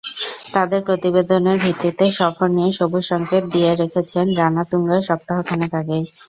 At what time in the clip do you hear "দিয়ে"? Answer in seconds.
3.53-3.71